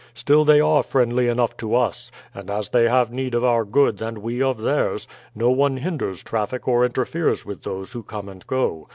[0.15, 4.01] Still they are friendly enough to us; and as they have need of our goods
[4.01, 8.47] and we of theirs, no one hinders traffic or interferes with those who come and
[8.47, 8.87] go.